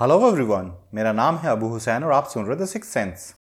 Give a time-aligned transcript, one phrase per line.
[0.00, 3.34] Hello everyone मेरा नाम है अबू हुसैन और आप सुन रहे द सिक्स सेंस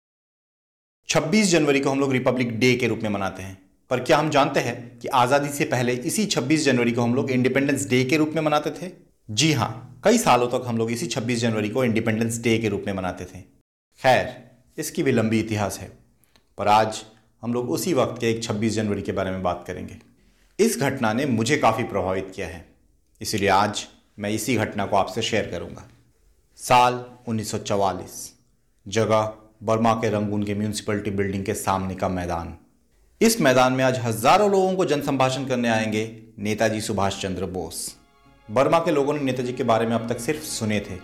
[1.09, 3.57] 26 जनवरी को हम लोग रिपब्लिक डे के रूप में मनाते हैं।
[3.91, 7.29] पर क्या हम जानते हैं कि आज़ादी से पहले इसी 26 जनवरी को हम लोग
[7.31, 8.91] इंडिपेंडेंस डे के रूप में मनाते थे?
[9.29, 12.83] जी हाँ कई सालों तक हम लोग इसी 26 जनवरी को इंडिपेंडेंस डे के रूप
[12.87, 13.41] में मनाते थे।
[14.01, 14.33] खैर,
[14.77, 15.91] इसकी भी लंबी इतिहास है।
[16.57, 17.03] पर आज
[17.43, 19.97] हम लोग उसी वक्त के एक 26 जनवरी के बारे में बात करेंगे।
[20.59, 22.65] इस घटना ने मुझे काफ़ी प्रभावित किया है।
[23.21, 23.85] इसीलिए आज
[24.19, 25.87] मैं इसी घटना को आपसे शेयर करूँगा।
[26.59, 28.33] साल 1944
[28.87, 32.57] जगह बर्मा के रंगून के म्यूनसिपलिटी बिल्डिंग के सामने का मैदान।
[33.21, 37.95] इस मैदान में आज हज़ारों लोगों को जनसंभाषण करने आएँगे नेताजी सुभाष चंद्र बोस।
[38.51, 40.97] बर्मा के लोगों ने नेताजी के बारे में अब तक सिर्फ़ सुने थे,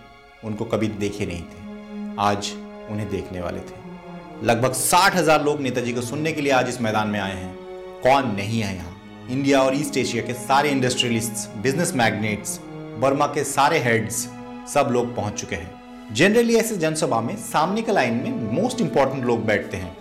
[0.44, 2.52] उनको कभी देखे नहीं थे। आज
[2.90, 6.80] उन्हें देखने वाले थे। लगभग साठ हज़ार लोग नेताजी को सुनने के लिए आज इस
[6.80, 7.54] मैदान में आए हैं।
[8.00, 9.26] कौन नहीं है यहाँ?
[9.30, 12.60] इंडिया और ईस्ट एशिया के सारे इंडस्ट्रियलिस्ट बिज़नेस मैग्नेट्स
[12.98, 14.28] बर्मा के सारे हेड्स
[14.68, 19.24] सब लोग पहुँच चुके हैं। जनरली ऐसे जनसभा में सामने के लाइन में मोस्ट इंपॉर्टेंट
[19.24, 19.96] लोग बैठते हैं।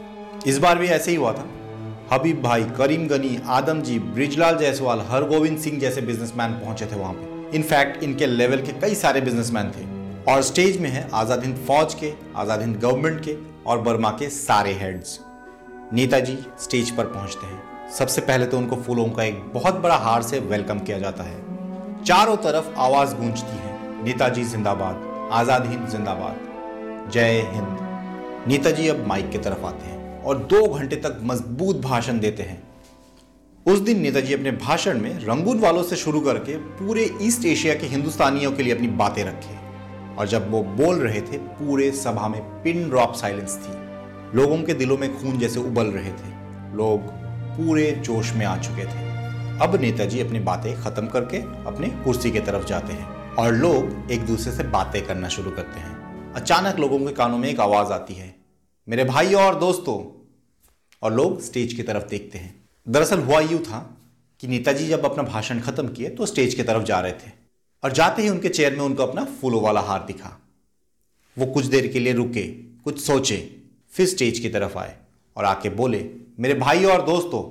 [0.47, 1.45] इस बार भी ऐसे ही हुआ था।
[2.11, 7.55] हबीब भाई, करीम गनी आदमजी ब्रिजलाल जायसवाल, हरगोविंद सिंह जैसे बिजनेसमैन पहुँचे थे वहाँ पे।
[7.58, 9.92] इनफैक्ट इनके लेवल के कई सारे बिजनेसमैन थे।
[10.31, 13.36] और स्टेज में है आज़ाद हिंद फौज के, आज़ाद हिंद गवर्नमेंट के
[13.67, 15.20] और बर्मा के सारे हेड्स
[15.94, 20.22] नेताजी स्टेज पर पहुँचते हैं। सबसे पहले तो उनको फूलों का एक बहुत बड़ा हार
[20.22, 23.72] से वेलकम किया जाता है। चारों तरफ़ आवाज़ गूंजती है।
[24.03, 30.37] नेताजी जिंदाबाद, आज़ाद हिंद जिंदाबाद। जय हिंद। नेताजी अब माइक की तरफ़ आते हैं और
[30.43, 32.61] दो घंटे तक मज़बूत भाषण देते हैं।
[33.65, 37.87] उस दिन नेताजी अपने भाषण में रंगून वालों से शुरू करके पूरे ईस्ट एशिया के
[37.87, 39.55] हिंदुस्तानियों के लिए अपनी बातें रखी
[40.15, 44.73] और जब वो बोल रहे थे, पूरे सभा में पिन ड्रॉप साइलेंस थी। लोगों के
[44.73, 46.35] दिलों में खून जैसे उबल रहे थे।
[46.75, 47.09] लोग
[47.57, 49.11] पूरे जोश में आ चुके थे।
[49.59, 51.37] अब नेताजी अपनी बातें खत्म करके
[51.67, 55.80] अपने कुर्सी की तरफ़ जाते हैं। और लोग एक दूसरे से बातें करना शुरू करते
[55.80, 58.36] हैं। अचानक लोगों के कानों में एक आवाज़ आती है,
[58.88, 59.95] मेरे भाई और दोस्तों।
[61.02, 62.54] और लोग स्टेज की तरफ़ देखते हैं।
[62.88, 63.80] दरअसल हुआ यूँ था
[64.39, 67.32] कि नेताजी जब अपना भाषण खत्म किए तो स्टेज की तरफ़ जा रहे थे
[67.83, 70.38] और जाते ही उनके चेयर में उनको अपना फूलों वाला हार दिखा।
[71.38, 72.48] वो कुछ देर के लिए रुके,
[72.83, 73.38] कुछ सोचे,
[73.92, 74.95] फिर स्टेज की तरफ़ आए
[75.38, 77.43] और आके बोले, मेरे भाई और दोस्तों,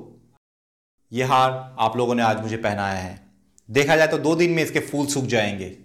[1.12, 3.31] ये हार आप लोगों ने आज मुझे पहनाया है।
[3.70, 5.76] देखा जाए तो दो दिन में इसके फूल सूख जाएँगे।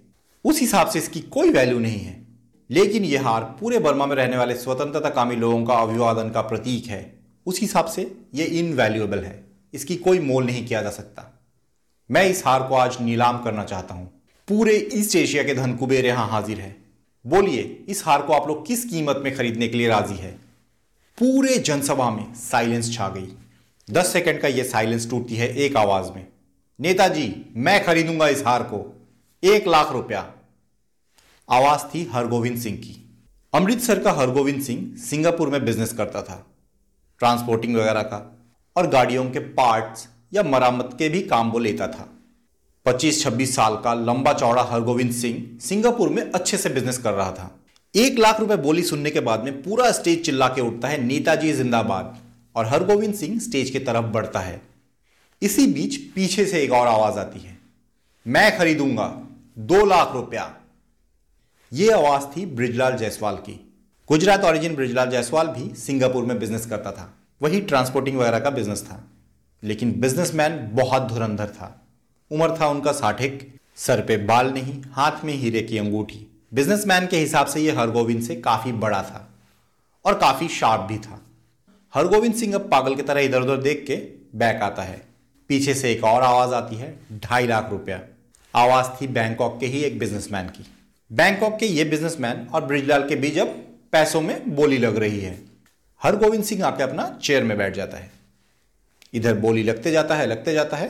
[0.45, 2.27] उस हिसाब से इसकी कोई वैल्यू नहीं है।
[2.69, 6.85] लेकिन यह हार पूरे बर्मा में रहने वाले स्वतंत्रता कामी लोगों का अभिवादन का प्रतीक
[6.85, 9.43] है। उस हिसाब से यह इनवैल्यूएबल है।
[9.73, 11.43] इसकी कोई मोल नहीं किया जा सकता।
[12.11, 16.05] मैं इस हार को आज नीलाम करना चाहता हूँ। पूरे ईस्ट एशिया के धन कुबेर
[16.05, 16.75] यहाँ हाजिर है।
[17.27, 20.31] बोलिए, इस हार को आप लोग किस कीमत में खरीदने के लिए राज़ी है?
[21.17, 23.38] पूरे जनसभा में साइलेंस छा गई।
[23.91, 26.27] दस सेकंड का यह साइलेंस टूटती है एक आवाज़ में।
[26.81, 29.07] नेताजी, मैं खरीदूँगा इस हार को।
[29.43, 30.31] एक लाख रुपया।
[31.51, 33.09] आवाज़ थी हरगोविंद सिंह की।
[33.53, 36.45] अमृतसर का हरगोविंद सिंह सिंगापुर में बिज़नेस करता था।
[37.19, 38.39] ट्रांसपोर्टिंग वगैरह का।
[38.77, 42.09] और गाड़ियों के पार्ट्स या मरम्मत के भी काम वो लेता था।
[42.85, 47.59] 25-26 साल का लंबा चौड़ा हरगोविंद सिंह सिंगापुर में अच्छे से बिज़नेस कर रहा था।
[47.95, 51.53] एक लाख रुपए बोली सुनने के बाद में पूरा स्टेज चिल्ला के उठता है नेताजी
[51.53, 52.17] जिंदाबाद।
[52.55, 54.76] और हरगोविंद सिंह स्टेज की तरफ़ बढ़ता है।
[55.42, 57.58] इसी बीच पीछे से एक और आवाज़ आती है।
[58.28, 59.28] मैं खरीदूँगा
[59.58, 60.56] दो लाख रुपया।
[61.74, 63.74] यह आवाज़ थी ब्रिजलाल जायसवाल की।
[64.08, 68.84] गुजरात ऑरिजिन ब्रिजलाल जायसवाल भी सिंगापुर में बिज़नेस करता था। वही ट्रांसपोर्टिंग वगैरह का बिज़नेस
[68.84, 69.03] था।
[69.64, 71.88] लेकिन बिजनेसमैन बहुत धुरंधर था।
[72.31, 77.18] उम्र था उनका साठिक सर पे बाल नहीं, हाथ में हीरे की अंगूठी। बिजनेसमैन के
[77.18, 79.30] हिसाब से यह हरगोविंद से काफ़ी बड़ा था।
[80.06, 81.22] और काफ़ी शार्प भी था।
[81.96, 83.96] हरगोविंद सिंह अब पागल की तरह इधर उधर देख के
[84.38, 85.16] बैक आता है।
[85.50, 88.00] पीछे से एक और आवाज़ आती है, ढाई लाख रुपया।
[88.53, 90.66] आवाज़ थी बैंकॉक के ही एक बिजनेसमैन की।
[91.12, 93.47] बैंकॉक के ये बिजनेसमैन और ब्रिजलाल के बीच अब
[93.91, 95.38] पैसों में बोली लग रही है।
[96.02, 98.12] हरगोविंद सिंह आके अपना चेयर में बैठ जाता है।
[99.13, 100.88] इधर बोली लगते जाता है, लगते जाता है।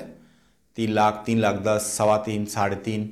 [0.78, 3.10] तीन लाख तीन लाख दस, सवा तीन, साढ़े तीन,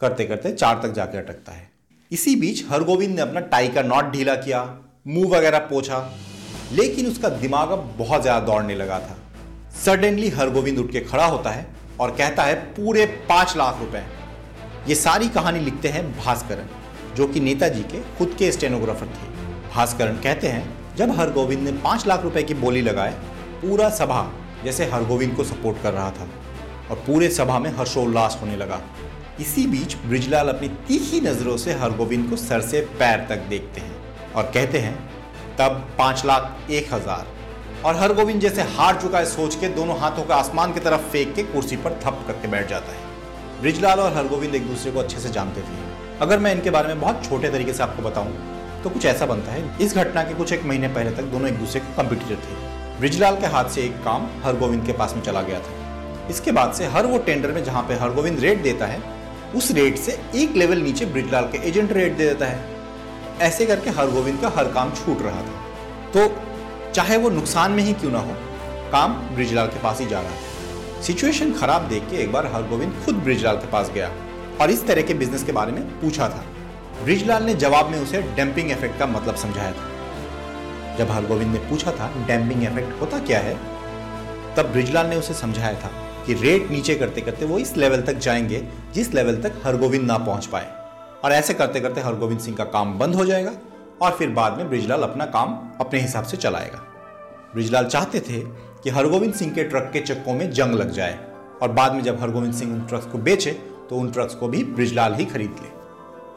[0.00, 1.68] करते करते चार तक जाके अटकता है।
[2.10, 4.62] इसी बीच हरगोविंद ने अपना टाई का नॉट ढीला किया,
[5.06, 5.98] मुँह वगैरह पोछा,
[6.72, 9.16] लेकिन उसका दिमाग अब बहुत ज़्यादा दौड़ने लगा था।
[9.74, 11.66] सडनली हरगोविंद उठ के खड़ा होता है
[12.00, 14.02] और कहता है, पूरे पाँच लाख रुपए
[14.88, 16.68] ये सारी कहानी लिखते हैं भास्करन,
[17.16, 19.32] जो कि नेताजी के खुद के स्टेनोग्राफर थे।
[19.74, 23.12] भास्करन कहते हैं, जब हरगोविंद ने पाँच लाख रुपए की बोली लगाए,
[23.60, 24.30] पूरा सभा
[24.64, 26.28] जैसे हरगोविंद को सपोर्ट कर रहा था
[26.90, 28.80] और पूरे सभा में हर्षोल्लास होने लगा।
[29.40, 34.32] इसी बीच ब्रिजलाल अपनी तीखी नज़रों से हरगोविंद को सर से पैर तक देखते हैं
[34.32, 34.94] और कहते हैं,
[35.58, 37.26] तब पाँच लाख एक हज़ार
[37.84, 41.34] और हरगोविंद जैसे हार चुका है सोच के दोनों हाथों को आसमान की तरफ़ फेंक
[41.34, 45.20] के कुर्सी पर थप करके बैठ जाता है। ब्रिजलाल और हरगोविंद एक दूसरे को अच्छे
[45.20, 48.32] से जानते थे। अगर मैं इनके बारे में बहुत छोटे तरीके से आपको बताऊँ
[48.82, 51.58] तो कुछ ऐसा बनता है, इस घटना के कुछ एक महीने पहले तक दोनों एक
[51.58, 55.42] दूसरे के कंप्यूटर थे। ब्रिजलाल के हाथ से एक काम हरगोविंद के पास में चला
[55.42, 59.02] गया था। इसके बाद से हर वो टेंडर में जहाँ पे हरगोविंद रेट देता है,
[59.54, 62.58] उस रेट से एक लेवल नीचे ब्रिजलाल के एजेंट रेट दे देता है।
[63.42, 65.62] ऐसे करके हरगोविंद का हर काम छूट रहा था।
[66.10, 66.28] तो
[66.94, 68.34] चाहे वो नुकसान में ही क्यों ना हो,
[68.92, 72.92] काम ब्रिजलाल के पास ही जा रहा था सिचुएशन खराब देख के एक बार हरगोविंद
[73.04, 74.10] खुद ब्रिजलाल के पास गया
[74.60, 76.44] और इस तरह के बिज़नेस के बारे में पूछा था।
[77.04, 81.90] ब्रिजलाल ने जवाब में उसे डैम्पिंग इफ़ेक्ट का मतलब समझाया था। जब हरगोविंद ने पूछा
[81.90, 83.54] था डैम्पिंग इफ़ेक्ट होता क्या है?
[84.56, 85.90] तब ब्रिजलाल ने उसे समझाया था
[86.26, 90.18] कि रेट नीचे करते करते वो इस लेवल तक जाएँगे, जिस लेवल तक हरगोविंद ना
[90.18, 90.72] पहुँच पाए।
[91.24, 93.52] और ऐसे करते करते हरगोविंद सिंह का काम बंद हो जाएगा।
[94.02, 96.78] और फिर बाद में ब्रिजलाल अपना काम अपने हिसाब से चलाएगा।
[97.54, 98.40] ब्रिजलाल चाहते थे
[98.82, 101.18] कि हरगोविंद सिंह के ट्रक के चक्कों में जंग लग जाए
[101.62, 103.52] और बाद में जब हरगोविंद सिंह उन ट्रक्स को बेचे
[103.90, 105.68] तो उन ट्रक्स को भी ब्रिजलाल ही खरीद ले।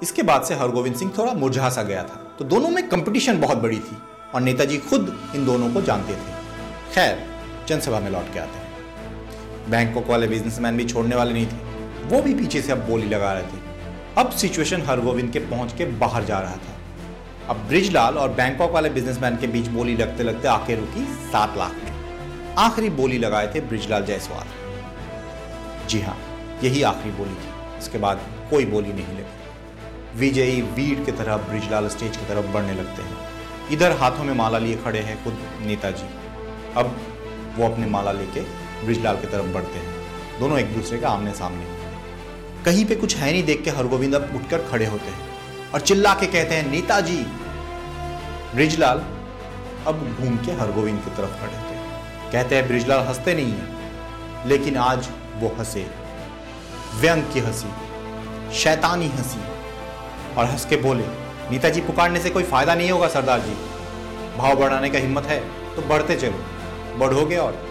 [0.03, 3.57] इसके बाद से हरगोविंद सिंह थोड़ा मुरझा सा गया था। तो दोनों में कंपटीशन बहुत
[3.57, 3.97] बड़ी थी
[4.35, 7.19] और नेताजी खुद इन दोनों को जानते थे। खैर,
[7.67, 11.65] जनसभा में लौट के आते। हैं बैंकॉक वाले बिजनेसमैन भी छोड़ने वाले नहीं थे।
[12.07, 13.65] वो भी पीछे से अब बोली लगा रहे थे।
[14.17, 16.76] अब सिचुएशन हरगोविंद के पहुँच के बाहर जा रहा था।
[17.49, 21.75] अब ब्रिजलाल और बैंकॉक वाले बिजनेसमैन के बीच बोली लगते लगते आके रुकी सात लाख
[21.75, 24.47] में आखिरी बोली लगाए थे ब्रिजलाल जायसवाल।
[25.87, 26.17] जी हाँ
[26.63, 31.87] यही आखिरी बोली थी। इसके बाद कोई बोली नहीं लगी। विजयी वीर की तरह ब्रिजलाल
[31.87, 33.17] स्टेज की तरफ़ बढ़ने लगते हैं।
[33.71, 36.09] इधर हाथों में माला लिए खड़े हैं खुद नेताजी।
[36.77, 36.95] अब
[37.57, 38.41] वो अपने माला लेके
[38.85, 41.75] ब्रिजलाल की तरफ़ बढ़ते हैं। दोनों एक दूसरे का आमने सामने
[42.65, 46.13] कहीं पे कुछ है नहीं देख के हरगोविंद अब उठकर खड़े होते हैं और चिल्ला
[46.13, 47.25] के कहते हैं, नेताजी
[48.55, 49.03] ब्रिजलाल
[49.87, 51.75] अब घूम के हरगोविंद की तरफ़ खड़े थे।
[52.31, 53.75] कहते हैं, ब्रिजलाल हँसते नहीं है।
[54.45, 55.91] लेकिन आज वो हंसे।
[56.95, 57.69] व्यंग की हँसी,
[58.55, 59.39] शैतानी हँसी।
[60.35, 61.03] और हंस के बोले,
[61.51, 63.55] नेताजी, पुकारने से कोई फ़ायदा नहीं होगा, सरदार जी।
[64.37, 65.39] भाव बढ़ाने का हिम्मत है
[65.75, 67.67] तो बढ़ते चलो। बढ़ोगे और?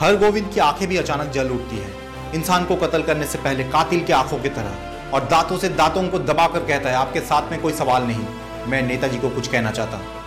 [0.00, 1.90] हर गोविंद की आँखें भी अचानक जल उठती है।
[2.34, 6.08] इंसान को कत्ल करने से पहले कातिल की आँखों की तरह और दांतों से दांतों
[6.08, 8.26] को दबाकर कहता है, आपके साथ में कोई सवाल नहीं।
[8.66, 10.22] मैं नेताजी को कुछ कहना चाहता हूँ।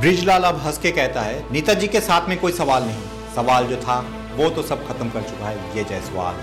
[0.00, 3.02] ब्रिजलाल अब हंस के कहता है, नेताजी के साथ में कोई सवाल नहीं।
[3.34, 4.00] सवाल जो था,
[4.36, 6.36] वो तो सब खत्म कर चुका है, ये जय सवाल।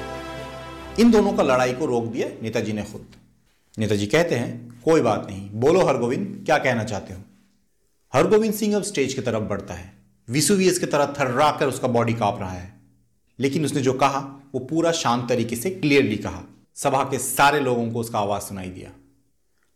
[1.01, 3.05] इन दोनों का लड़ाई को रोक दिया नेताजी ने खुद।
[3.77, 7.19] नेताजी कहते हैं, कोई बात नहीं, बोलो हरगोविंद, क्या कहना चाहते हो?
[8.13, 9.93] हरगोविंद सिंह अब स्टेज की तरफ़ बढ़ता है।
[10.29, 12.73] विसुवियस की तरह थर्रा कर उसका बॉडी काँप रहा है।
[13.39, 14.19] लेकिन उसने जो कहा,
[14.53, 16.41] वो पूरा शांत तरीके से क्लियरली कहा।
[16.75, 18.89] सभा के सारे लोगों को उसका आवाज़ सुनाई दिया।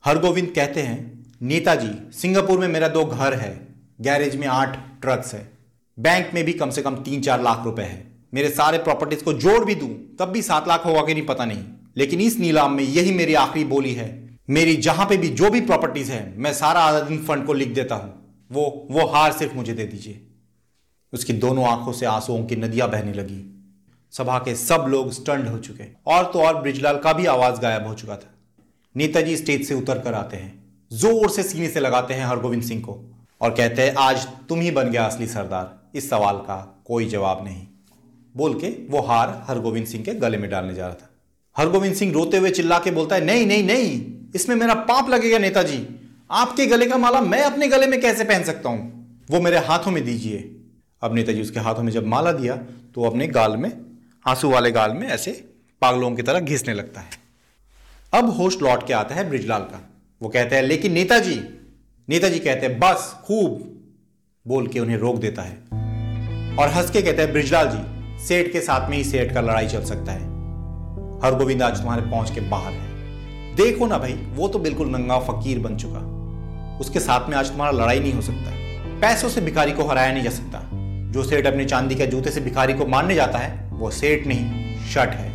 [0.06, 3.68] हरगोविंद कहते हैं नेताजी, सिंगापुर में मेरा दो घर है।
[4.02, 5.52] गैरेज में आठ ट्रक्स है।
[6.00, 9.34] बैंक में भी कम से कम तीन चार लाख रुपए है। मेरे सारे प्रॉपर्टीज़ को
[9.34, 11.64] जोड़ भी दूँ, तब भी सात लाख होगा कि नहीं पता नहीं।
[11.98, 15.62] लेकिन इस नीलाम में यही मेरी आखिरी बोली है। मेरी जहाँ पे भी जो भी
[15.62, 18.14] प्रॉपर्टीज़ है, मैं सारा आजादीन फंड को लिख देता हूँ।
[18.52, 20.28] वो वो हार सिर्फ़ मुझे दे दीजिए।
[21.14, 23.64] उसकी दोनों आँखों से आंसुओं की नदियाँ बहने लगी।
[24.12, 27.88] सभा के सब लोग स्टंड हो चुके और तो और ब्रिजलाल का भी आवाज़ गायब
[27.88, 28.34] हो चुका था।
[28.96, 30.61] नेताजी स्टेज से उतर कर आते हैं।
[30.92, 33.00] ज़ोर से सीने से लगाते हैं हरगोविंद सिंह को
[33.42, 37.44] और कहते हैं, आज तुम ही बन गया असली सरदार। इस सवाल का कोई जवाब
[37.44, 37.66] नहीं।
[38.36, 41.10] बोल के वो हार हरगोविंद सिंह के गले में डालने जा रहा था।
[41.56, 44.02] हरगोविंद सिंह रोते हुए चिल्ला के बोलता है, नहीं नहीं नहीं,
[44.36, 45.86] इसमें मेरा पाप लगेगा नेताजी।
[46.32, 49.24] आपके गले का माला मैं अपने गले में कैसे पहन सकता हूँ?
[49.32, 50.38] वो मेरे हाथों में दीजिए।
[51.01, 52.56] अब नेताजी उसके हाथों में जब माला दिया
[52.96, 53.72] तो अपने गाल में,
[54.25, 55.32] आँसू वाले गाल में ऐसे
[55.82, 57.10] पागलों की तरह घिसने लगता है।
[58.13, 59.88] अब होश लौट के आता है ब्रिजलाल का।
[60.22, 61.42] वो कहते हैं, लेकिन नेताजी
[62.10, 63.78] नेताजी कहते हैं, बस खूब
[64.48, 65.54] बोल के उन्हें रोक देता है।
[66.58, 69.68] और हंस के कहते हैं, ब्रिजलाल जी, सेठ के साथ में ही सेठ का लड़ाई
[69.68, 70.22] चल सकता है।
[71.24, 72.90] हर गोविंद आज तुम्हारे पहुँच के बाहर है।
[73.56, 76.00] देखो ना भाई, वो तो बिल्कुल नंगा फकीर बन चुका।
[76.78, 78.51] उसके साथ में आज तुम्हारा लड़ाई नहीं हो सकता।
[79.00, 80.70] पैसों से भिखारी को हराया नहीं जा सकता।
[81.12, 84.78] जो सेठ अपने चांदी के जूते से भिखारी को मारने जाता है, वो सेठ नहीं,
[84.86, 85.32] शट है।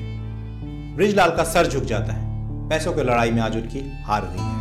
[0.96, 2.26] ब्रिजलाल का सर झुक जाता है।
[2.68, 4.55] पैसों की लड़ाई में आज उनकी हार हुई है।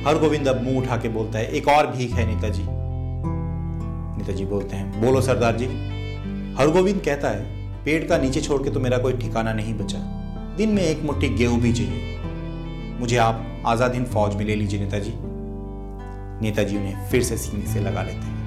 [0.00, 2.62] हर गोविंद अब मुँह उठा के बोलता है, एक और भीख है नेताजी।
[4.18, 5.66] नेताजी बोलते हैं, बोलो सरदार जी।
[6.56, 7.44] हरगोविंद कहता है,
[7.84, 9.98] पेट का नीचे छोड़ के तो मेरा कोई ठिकाना नहीं बचा।
[10.56, 12.18] दिन में एक मुट्ठी गेहूँ भी चाहिए।
[13.00, 15.12] मुझे आप आज़ाद हिंद फौज में ले लीजिए नेताजी।
[16.42, 18.38] नेताजी उन्हें फिर से सीने से लगा लेते हैं।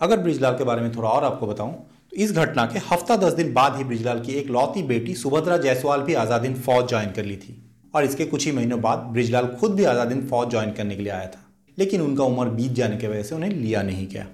[0.00, 1.72] अगर ब्रिजलाल के बारे में थोड़ा और आपको बताऊँ
[2.10, 5.56] तो इस घटना के हफ़्ता दस दिन बाद ही ब्रिजलाल की एक लौती बेटी सुभद्रा
[5.58, 7.62] जायसवाल भी आज़ाद हिंद फौज ज्वाइन कर ली थी।
[7.94, 11.02] और इसके कुछ ही महीनों बाद ब्रिजलाल खुद भी आज़ाद हिंद फौज ज्वाइन करने के
[11.02, 11.44] लिए आया था।
[11.78, 14.26] लेकिन उनका उम्र बीत जाने की वजह से उन्हें लिया नहीं गया।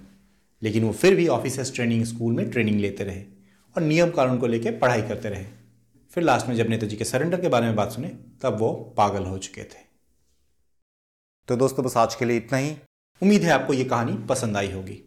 [0.63, 3.23] लेकिन वो फिर भी ऑफिसर्स ट्रेनिंग स्कूल में ट्रेनिंग लेते रहे
[3.77, 5.45] और नियम कानून को लेकर पढ़ाई करते रहे।
[6.13, 8.09] फिर लास्ट में जब नेताजी के सरेंडर के बारे में बात सुने
[8.43, 9.83] तब वो पागल हो चुके थे।
[11.49, 12.71] तो दोस्तों बस आज के लिए इतना ही।
[13.23, 15.01] उम्मीद है आपको ये कहानी पसंद आई होगी।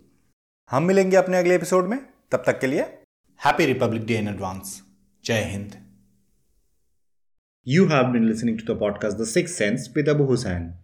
[0.71, 1.99] हम मिलेंगे अपने अगले एपिसोड में।
[2.31, 2.81] तब तक के लिए
[3.39, 4.81] happy republic day in advance
[5.25, 5.86] जय Hind.
[7.69, 10.75] You have been listening to the podcast The Sixth Sense with Abu Hussain.